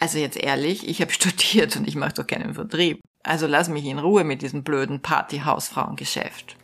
[0.00, 3.00] Also jetzt ehrlich, ich habe studiert und ich mache doch keinen Vertrieb.
[3.22, 6.56] Also lass mich in Ruhe mit diesem blöden Partyhausfrauengeschäft.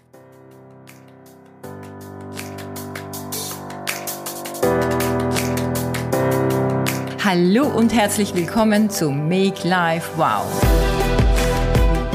[7.23, 10.47] Hallo und herzlich willkommen zu Make Life Wow.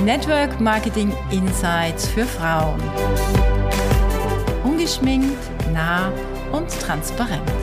[0.04, 2.82] Network Marketing Insights für Frauen.
[4.64, 5.38] Ungeschminkt,
[5.72, 6.12] nah
[6.52, 7.61] und transparent.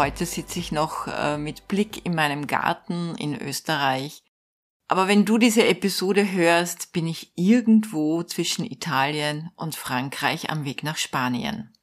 [0.00, 4.22] Heute sitze ich noch äh, mit Blick in meinem Garten in Österreich.
[4.88, 10.84] Aber wenn du diese Episode hörst, bin ich irgendwo zwischen Italien und Frankreich am Weg
[10.84, 11.74] nach Spanien.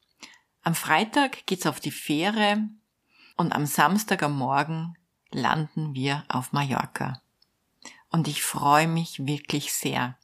[0.62, 2.64] Am Freitag geht's auf die Fähre
[3.36, 4.94] und am Samstag am Morgen
[5.30, 7.22] landen wir auf Mallorca.
[8.10, 10.18] Und ich freue mich wirklich sehr.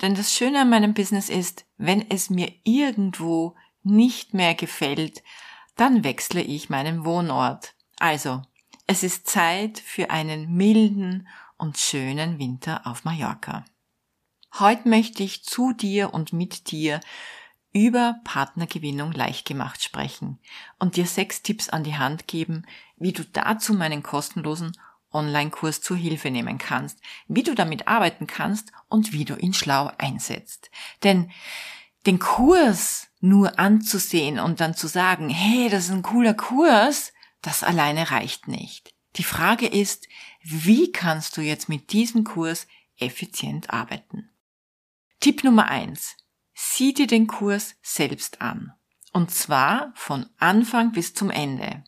[0.00, 5.24] Denn das Schöne an meinem Business ist, wenn es mir irgendwo nicht mehr gefällt,
[5.76, 7.74] dann wechsle ich meinen Wohnort.
[7.98, 8.42] Also,
[8.86, 13.64] es ist Zeit für einen milden und schönen Winter auf Mallorca.
[14.58, 17.00] Heute möchte ich zu dir und mit dir
[17.72, 20.38] über Partnergewinnung leicht gemacht sprechen
[20.78, 22.64] und dir sechs Tipps an die Hand geben,
[22.96, 24.72] wie du dazu meinen kostenlosen
[25.12, 29.90] Online-Kurs zur Hilfe nehmen kannst, wie du damit arbeiten kannst und wie du ihn schlau
[29.98, 30.70] einsetzt.
[31.02, 31.30] Denn
[32.06, 37.62] den Kurs nur anzusehen und dann zu sagen, hey, das ist ein cooler Kurs, das
[37.62, 38.94] alleine reicht nicht.
[39.16, 40.06] Die Frage ist,
[40.42, 42.66] wie kannst du jetzt mit diesem Kurs
[42.98, 44.30] effizient arbeiten?
[45.20, 46.16] Tipp Nummer eins:
[46.54, 48.72] Sieh dir den Kurs selbst an.
[49.12, 51.82] Und zwar von Anfang bis zum Ende.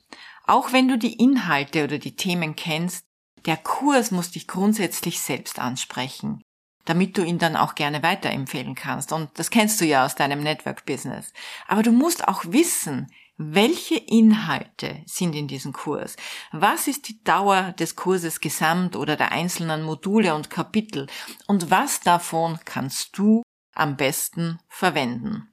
[0.44, 3.04] Auch wenn du die Inhalte oder die Themen kennst,
[3.44, 6.42] der Kurs muss dich grundsätzlich selbst ansprechen
[6.88, 9.12] damit du ihn dann auch gerne weiterempfehlen kannst.
[9.12, 11.32] Und das kennst du ja aus deinem Network-Business.
[11.66, 16.16] Aber du musst auch wissen, welche Inhalte sind in diesem Kurs?
[16.50, 21.06] Was ist die Dauer des Kurses gesamt oder der einzelnen Module und Kapitel?
[21.46, 23.42] Und was davon kannst du
[23.74, 25.52] am besten verwenden?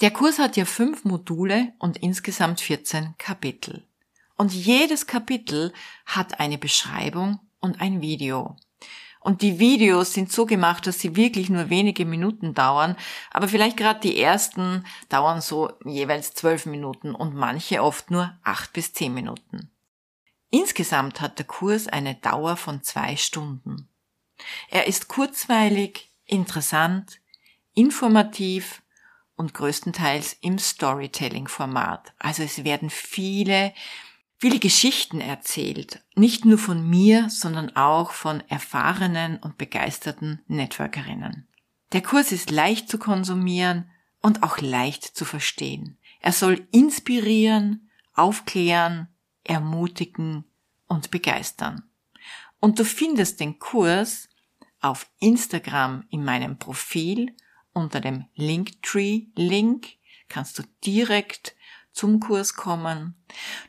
[0.00, 3.88] Der Kurs hat ja fünf Module und insgesamt 14 Kapitel.
[4.36, 5.72] Und jedes Kapitel
[6.04, 8.56] hat eine Beschreibung und ein Video.
[9.26, 12.94] Und die Videos sind so gemacht, dass sie wirklich nur wenige Minuten dauern.
[13.32, 18.72] Aber vielleicht gerade die ersten dauern so jeweils zwölf Minuten und manche oft nur acht
[18.72, 19.72] bis zehn Minuten.
[20.50, 23.88] Insgesamt hat der Kurs eine Dauer von zwei Stunden.
[24.68, 27.18] Er ist kurzweilig, interessant,
[27.74, 28.80] informativ
[29.34, 32.12] und größtenteils im Storytelling-Format.
[32.20, 33.74] Also es werden viele
[34.38, 41.48] viele Geschichten erzählt, nicht nur von mir, sondern auch von erfahrenen und begeisterten Networkerinnen.
[41.92, 45.98] Der Kurs ist leicht zu konsumieren und auch leicht zu verstehen.
[46.20, 49.08] Er soll inspirieren, aufklären,
[49.44, 50.44] ermutigen
[50.86, 51.84] und begeistern.
[52.58, 54.28] Und du findest den Kurs
[54.80, 57.34] auf Instagram in meinem Profil
[57.72, 59.86] unter dem Linktree-Link
[60.28, 61.54] kannst du direkt
[61.96, 63.14] zum Kurs kommen.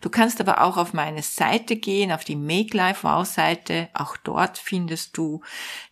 [0.01, 3.89] Du kannst aber auch auf meine Seite gehen, auf die Make Life Wow Seite.
[3.93, 5.41] Auch dort findest du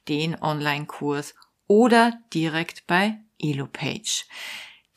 [0.08, 1.34] den Online-Kurs
[1.68, 4.26] oder direkt bei EloPage.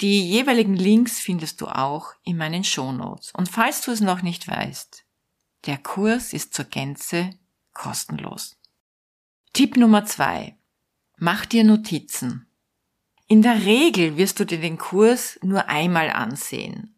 [0.00, 3.32] Die jeweiligen Links findest du auch in meinen Shownotes.
[3.32, 5.04] Und falls du es noch nicht weißt,
[5.66, 7.30] der Kurs ist zur Gänze
[7.72, 8.56] kostenlos.
[9.52, 10.56] Tipp Nummer zwei.
[11.16, 12.46] Mach dir Notizen.
[13.26, 16.97] In der Regel wirst du dir den Kurs nur einmal ansehen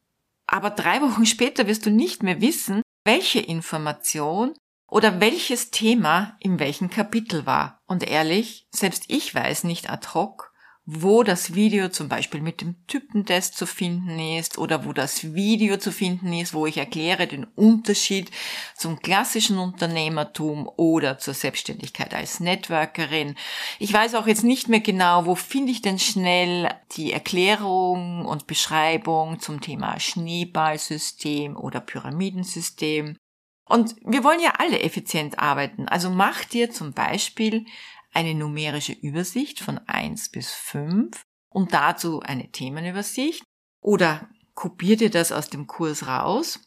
[0.51, 4.53] aber drei Wochen später wirst du nicht mehr wissen, welche Information
[4.91, 7.79] oder welches Thema in welchem Kapitel war.
[7.87, 10.50] Und ehrlich, selbst ich weiß nicht ad hoc,
[10.93, 15.77] wo das Video zum Beispiel mit dem Typentest zu finden ist oder wo das Video
[15.77, 18.33] zu finden ist, wo ich erkläre den Unterschied
[18.75, 23.37] zum klassischen Unternehmertum oder zur Selbstständigkeit als Networkerin.
[23.79, 28.49] Ich weiß auch jetzt nicht mehr genau, wo finde ich denn schnell die Erklärung und
[28.49, 33.17] Beschreibung zum Thema Schneeballsystem oder Pyramidensystem.
[33.65, 35.87] Und wir wollen ja alle effizient arbeiten.
[35.87, 37.67] Also mach dir zum Beispiel
[38.13, 43.43] eine numerische Übersicht von 1 bis 5 und dazu eine Themenübersicht
[43.81, 46.61] oder kopier dir das aus dem Kurs raus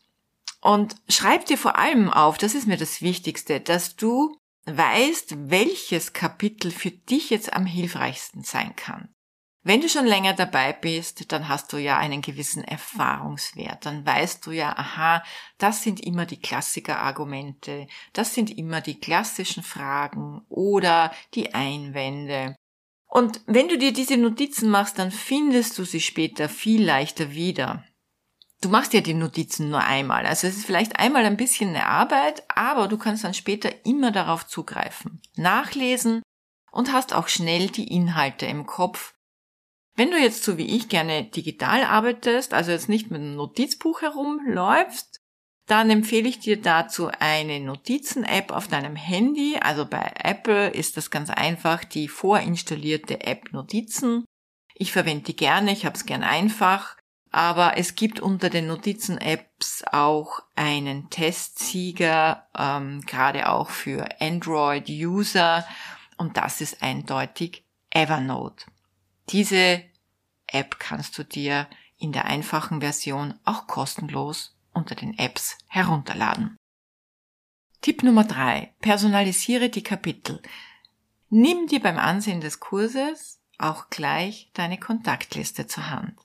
[0.62, 4.36] und schreib dir vor allem auf, das ist mir das Wichtigste, dass du
[4.66, 9.13] weißt, welches Kapitel für dich jetzt am hilfreichsten sein kann.
[9.66, 13.86] Wenn du schon länger dabei bist, dann hast du ja einen gewissen Erfahrungswert.
[13.86, 15.24] Dann weißt du ja, aha,
[15.58, 22.58] das sind immer die Klassiker-Argumente, das sind immer die klassischen Fragen oder die Einwände.
[23.08, 27.86] Und wenn du dir diese Notizen machst, dann findest du sie später viel leichter wieder.
[28.60, 30.26] Du machst ja die Notizen nur einmal.
[30.26, 34.12] Also es ist vielleicht einmal ein bisschen eine Arbeit, aber du kannst dann später immer
[34.12, 36.22] darauf zugreifen, nachlesen
[36.72, 39.14] und hast auch schnell die Inhalte im Kopf.
[39.96, 44.02] Wenn du jetzt so wie ich gerne digital arbeitest, also jetzt nicht mit einem Notizbuch
[44.02, 45.20] herumläufst,
[45.68, 49.58] dann empfehle ich dir dazu eine Notizen-App auf deinem Handy.
[49.62, 54.26] Also bei Apple ist das ganz einfach die vorinstallierte App Notizen.
[54.76, 56.98] Ich verwende die gerne, ich habe es gern einfach.
[57.32, 65.66] Aber es gibt unter den Notizen-Apps auch einen Testsieger, ähm, gerade auch für Android-User.
[66.18, 68.66] Und das ist eindeutig Evernote.
[69.30, 69.84] Diese
[70.48, 71.68] App kannst du dir
[71.98, 76.58] in der einfachen Version auch kostenlos unter den Apps herunterladen.
[77.82, 80.42] Tipp Nummer drei: Personalisiere die Kapitel.
[81.30, 86.20] Nimm dir beim Ansehen des Kurses auch gleich deine Kontaktliste zur Hand.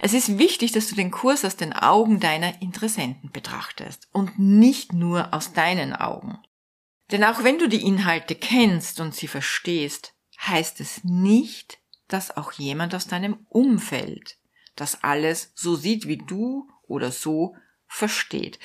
[0.00, 4.92] Es ist wichtig, dass du den Kurs aus den Augen deiner Interessenten betrachtest und nicht
[4.92, 6.38] nur aus deinen Augen.
[7.10, 11.77] Denn auch wenn du die Inhalte kennst und sie verstehst, heißt es nicht,
[12.08, 14.38] dass auch jemand aus deinem Umfeld
[14.76, 17.56] das alles so sieht wie du oder so
[17.86, 18.58] versteht.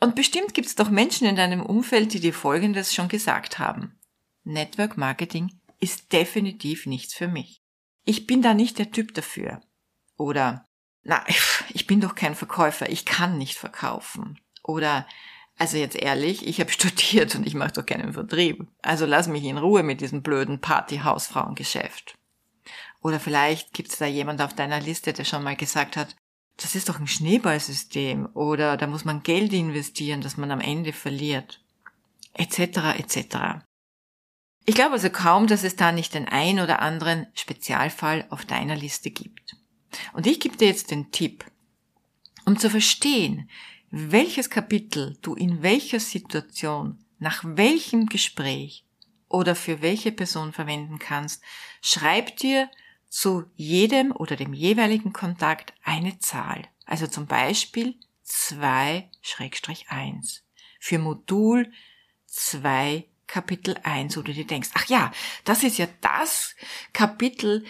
[0.00, 3.98] Und bestimmt gibt es doch Menschen in deinem Umfeld, die dir Folgendes schon gesagt haben.
[4.44, 7.62] Network Marketing ist definitiv nichts für mich.
[8.04, 9.62] Ich bin da nicht der Typ dafür.
[10.16, 10.68] Oder
[11.02, 11.24] na,
[11.72, 14.38] ich bin doch kein Verkäufer, ich kann nicht verkaufen.
[14.62, 15.06] Oder,
[15.56, 18.66] also jetzt ehrlich, ich habe studiert und ich mache doch keinen Vertrieb.
[18.82, 22.18] Also lass mich in Ruhe mit diesem blöden Partyhausfrauengeschäft.
[23.04, 26.16] Oder vielleicht gibt's da jemand auf deiner Liste, der schon mal gesagt hat,
[26.56, 30.94] das ist doch ein Schneeballsystem oder da muss man Geld investieren, das man am Ende
[30.94, 31.62] verliert.
[32.32, 32.58] Etc.
[32.96, 33.36] etc.
[34.64, 38.74] Ich glaube also kaum, dass es da nicht den ein oder anderen Spezialfall auf deiner
[38.74, 39.54] Liste gibt.
[40.14, 41.44] Und ich gebe dir jetzt den Tipp,
[42.46, 43.50] um zu verstehen,
[43.90, 48.86] welches Kapitel du in welcher Situation, nach welchem Gespräch
[49.28, 51.42] oder für welche Person verwenden kannst,
[51.82, 52.70] schreib dir
[53.14, 56.62] zu jedem oder dem jeweiligen Kontakt eine Zahl.
[56.84, 57.94] Also zum Beispiel
[58.26, 60.40] 2-1
[60.80, 61.70] für Modul
[62.26, 65.12] 2 Kapitel 1, wo du dir denkst, ach ja,
[65.44, 66.56] das ist ja das
[66.92, 67.64] Kapitel,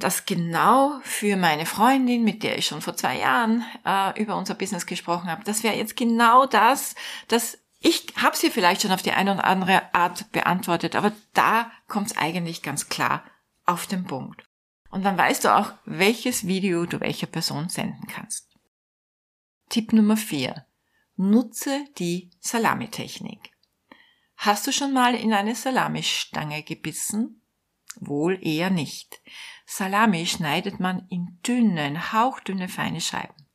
[0.00, 4.56] das genau für meine Freundin, mit der ich schon vor zwei Jahren äh, über unser
[4.56, 6.96] Business gesprochen habe, das wäre jetzt genau das,
[7.28, 11.70] das ich habe sie vielleicht schon auf die eine oder andere Art beantwortet, aber da
[11.86, 13.22] kommt es eigentlich ganz klar
[13.64, 14.49] auf den Punkt.
[14.90, 18.48] Und dann weißt du auch, welches Video du welcher Person senden kannst.
[19.68, 20.66] Tipp Nummer 4.
[21.16, 23.52] Nutze die Salamitechnik.
[24.36, 27.42] Hast du schon mal in eine Salamistange gebissen?
[27.96, 29.20] Wohl eher nicht.
[29.66, 33.46] Salami schneidet man in dünnen, hauchdünne feine Scheiben.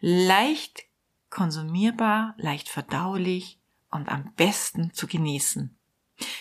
[0.00, 0.84] Leicht
[1.30, 3.60] konsumierbar, leicht verdaulich
[3.90, 5.78] und am besten zu genießen.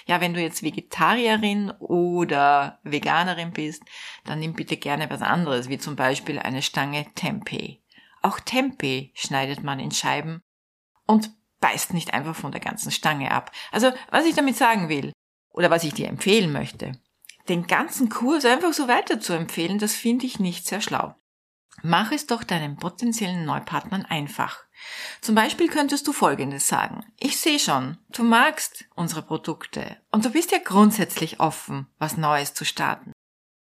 [0.07, 3.83] Ja, wenn du jetzt Vegetarierin oder Veganerin bist,
[4.23, 7.79] dann nimm bitte gerne was anderes, wie zum Beispiel eine Stange Tempeh.
[8.21, 10.41] Auch Tempeh schneidet man in Scheiben
[11.07, 13.51] und beißt nicht einfach von der ganzen Stange ab.
[13.71, 15.11] Also, was ich damit sagen will,
[15.51, 16.91] oder was ich dir empfehlen möchte,
[17.47, 21.15] den ganzen Kurs einfach so weiter zu empfehlen, das finde ich nicht sehr schlau.
[21.81, 24.64] Mach es doch deinen potenziellen Neupartnern einfach.
[25.21, 27.05] Zum Beispiel könntest du Folgendes sagen.
[27.19, 32.53] Ich sehe schon, du magst unsere Produkte und du bist ja grundsätzlich offen, was Neues
[32.53, 33.11] zu starten.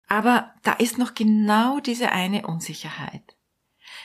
[0.09, 3.37] Aber da ist noch genau diese eine Unsicherheit.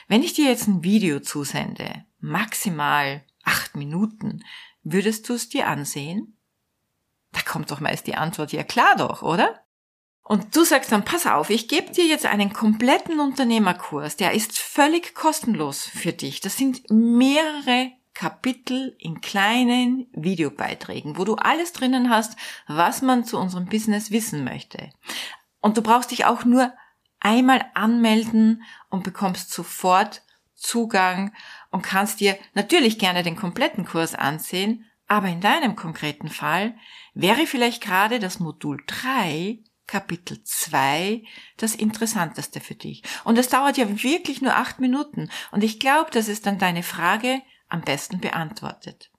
[0.08, 4.44] Wenn ich dir jetzt ein Video zusende, maximal acht Minuten,
[4.82, 6.36] würdest du es dir ansehen?
[7.32, 9.64] Da kommt doch meist die Antwort, ja klar doch, oder?
[10.22, 14.58] Und du sagst dann, pass auf, ich gebe dir jetzt einen kompletten Unternehmerkurs, der ist
[14.58, 16.40] völlig kostenlos für dich.
[16.40, 22.36] Das sind mehrere Kapitel in kleinen Videobeiträgen, wo du alles drinnen hast,
[22.66, 24.90] was man zu unserem Business wissen möchte.
[25.60, 26.72] Und du brauchst dich auch nur
[27.20, 30.22] einmal anmelden und bekommst sofort
[30.54, 31.32] Zugang
[31.70, 36.76] und kannst dir natürlich gerne den kompletten Kurs ansehen, aber in deinem konkreten Fall
[37.14, 39.58] wäre vielleicht gerade das Modul 3
[39.92, 41.22] Kapitel 2
[41.58, 43.02] das Interessanteste für dich.
[43.24, 45.28] Und es dauert ja wirklich nur acht Minuten.
[45.50, 49.10] Und ich glaube, dass es dann deine Frage am besten beantwortet.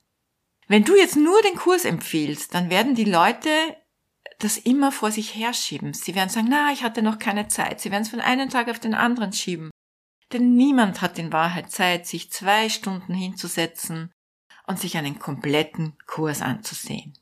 [0.68, 3.51] Wenn du jetzt nur den Kurs empfiehlst, dann werden die Leute
[4.39, 5.94] das immer vor sich herschieben.
[5.94, 7.80] Sie werden sagen, na, ich hatte noch keine Zeit.
[7.80, 9.70] Sie werden es von einem Tag auf den anderen schieben.
[10.32, 14.12] Denn niemand hat in Wahrheit Zeit, sich zwei Stunden hinzusetzen
[14.65, 17.13] und sich einen kompletten Kurs anzusehen.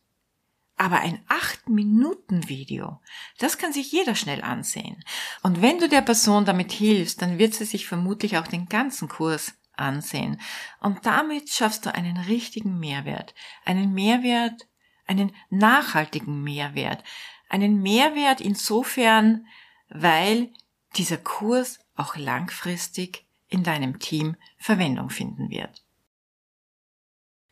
[0.82, 3.00] Aber ein 8-Minuten-Video,
[3.38, 5.06] das kann sich jeder schnell ansehen.
[5.44, 9.08] Und wenn du der Person damit hilfst, dann wird sie sich vermutlich auch den ganzen
[9.08, 10.42] Kurs ansehen.
[10.80, 13.36] Und damit schaffst du einen richtigen Mehrwert.
[13.64, 14.68] Einen Mehrwert,
[15.06, 17.04] einen nachhaltigen Mehrwert.
[17.48, 19.46] Einen Mehrwert insofern,
[19.88, 20.52] weil
[20.96, 25.84] dieser Kurs auch langfristig in deinem Team Verwendung finden wird.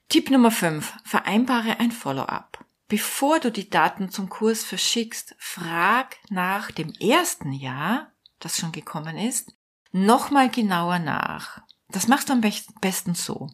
[0.07, 0.95] Tipp Nummer 5.
[1.03, 2.58] Vereinbare ein Follow-up.
[2.89, 9.15] Bevor du die Daten zum Kurs verschickst, frag nach dem ersten Jahr, das schon gekommen
[9.15, 9.53] ist,
[9.91, 11.61] nochmal genauer nach.
[11.89, 12.41] Das machst du am
[12.81, 13.51] besten so.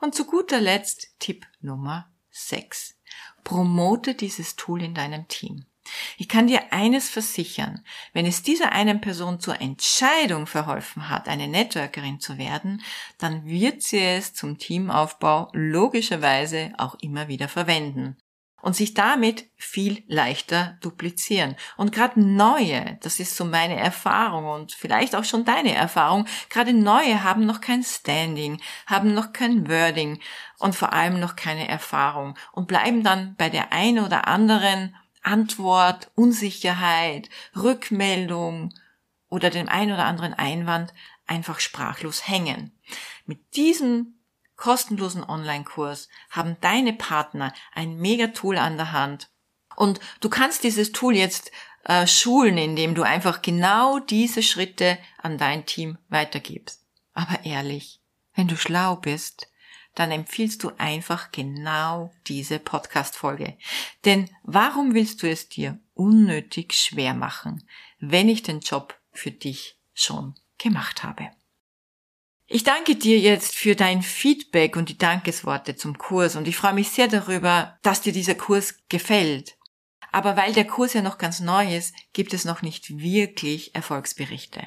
[0.00, 2.12] Und zu guter Letzt Tipp Nummer
[2.46, 2.96] 6.
[3.44, 5.64] Promote dieses Tool in deinem Team.
[6.18, 11.48] Ich kann dir eines versichern, wenn es dieser einen Person zur Entscheidung verholfen hat, eine
[11.48, 12.82] Networkerin zu werden,
[13.16, 18.18] dann wird sie es zum Teamaufbau logischerweise auch immer wieder verwenden
[18.60, 21.56] und sich damit viel leichter duplizieren.
[21.76, 26.72] Und gerade neue, das ist so meine Erfahrung und vielleicht auch schon deine Erfahrung, gerade
[26.72, 30.20] neue haben noch kein Standing, haben noch kein Wording
[30.58, 36.10] und vor allem noch keine Erfahrung und bleiben dann bei der einen oder anderen Antwort,
[36.14, 38.74] Unsicherheit, Rückmeldung
[39.28, 40.94] oder dem einen oder anderen Einwand
[41.26, 42.72] einfach sprachlos hängen.
[43.26, 44.17] Mit diesem
[44.58, 49.30] kostenlosen Online-Kurs haben deine Partner ein mega Tool an der Hand.
[49.76, 51.50] Und du kannst dieses Tool jetzt
[51.84, 56.84] äh, schulen, indem du einfach genau diese Schritte an dein Team weitergibst.
[57.14, 58.00] Aber ehrlich,
[58.34, 59.48] wenn du schlau bist,
[59.94, 63.56] dann empfiehlst du einfach genau diese Podcast-Folge.
[64.04, 67.66] Denn warum willst du es dir unnötig schwer machen,
[67.98, 71.30] wenn ich den Job für dich schon gemacht habe?
[72.50, 76.72] Ich danke dir jetzt für dein Feedback und die Dankesworte zum Kurs und ich freue
[76.72, 79.58] mich sehr darüber, dass dir dieser Kurs gefällt.
[80.12, 84.66] Aber weil der Kurs ja noch ganz neu ist, gibt es noch nicht wirklich Erfolgsberichte.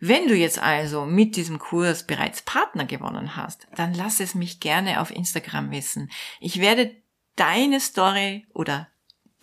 [0.00, 4.58] Wenn du jetzt also mit diesem Kurs bereits Partner gewonnen hast, dann lass es mich
[4.58, 6.10] gerne auf Instagram wissen.
[6.40, 6.96] Ich werde
[7.36, 8.88] deine Story oder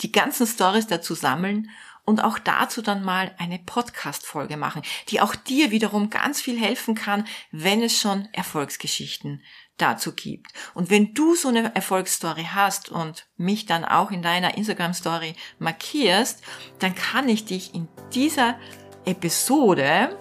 [0.01, 1.69] die ganzen Stories dazu sammeln
[2.05, 6.95] und auch dazu dann mal eine Podcast-Folge machen, die auch dir wiederum ganz viel helfen
[6.95, 9.43] kann, wenn es schon Erfolgsgeschichten
[9.77, 10.51] dazu gibt.
[10.73, 16.41] Und wenn du so eine Erfolgsstory hast und mich dann auch in deiner Instagram-Story markierst,
[16.79, 18.57] dann kann ich dich in dieser
[19.05, 20.17] Episode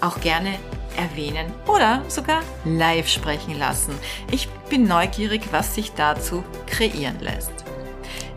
[0.00, 0.58] auch gerne
[0.96, 3.98] erwähnen oder sogar live sprechen lassen.
[4.30, 7.63] Ich bin neugierig, was sich dazu kreieren lässt.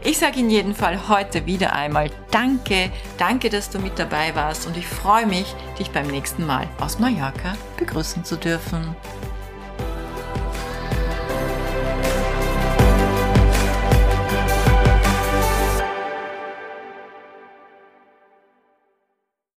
[0.03, 4.67] Ich sage in jedem Fall heute wieder einmal Danke, danke, dass du mit dabei warst
[4.67, 8.95] und ich freue mich, dich beim nächsten Mal aus Mallorca begrüßen zu dürfen.